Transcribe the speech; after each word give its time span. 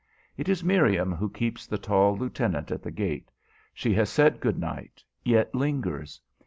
It 0.35 0.49
is 0.49 0.63
Miriam 0.63 1.13
who 1.13 1.29
keeps 1.29 1.67
the 1.67 1.77
tall 1.77 2.17
lieutenant 2.17 2.71
at 2.71 2.81
the 2.81 2.89
gate. 2.89 3.29
She 3.71 3.93
has 3.93 4.09
said 4.09 4.39
good 4.39 4.57
night, 4.57 5.03
yet 5.23 5.53
lingers. 5.53 6.19